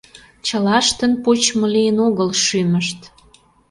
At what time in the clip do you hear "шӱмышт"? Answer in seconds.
2.43-2.99